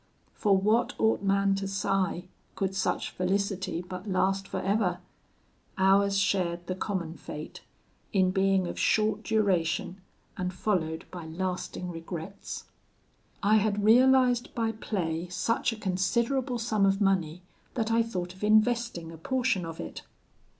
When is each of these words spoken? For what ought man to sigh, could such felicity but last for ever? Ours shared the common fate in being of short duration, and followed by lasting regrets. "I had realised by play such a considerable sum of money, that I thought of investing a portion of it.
For 0.33 0.57
what 0.57 0.95
ought 0.99 1.21
man 1.21 1.53
to 1.53 1.67
sigh, 1.67 2.23
could 2.55 2.73
such 2.73 3.11
felicity 3.11 3.85
but 3.87 4.09
last 4.09 4.47
for 4.47 4.59
ever? 4.59 4.97
Ours 5.77 6.17
shared 6.17 6.65
the 6.65 6.73
common 6.73 7.13
fate 7.13 7.61
in 8.11 8.31
being 8.31 8.65
of 8.67 8.79
short 8.79 9.21
duration, 9.21 10.01
and 10.35 10.51
followed 10.51 11.05
by 11.11 11.27
lasting 11.27 11.91
regrets. 11.91 12.63
"I 13.43 13.57
had 13.57 13.83
realised 13.83 14.55
by 14.55 14.71
play 14.71 15.27
such 15.29 15.71
a 15.71 15.75
considerable 15.77 16.57
sum 16.57 16.83
of 16.83 16.99
money, 16.99 17.43
that 17.75 17.91
I 17.91 18.01
thought 18.01 18.33
of 18.33 18.43
investing 18.43 19.11
a 19.11 19.17
portion 19.17 19.67
of 19.67 19.79
it. 19.79 20.01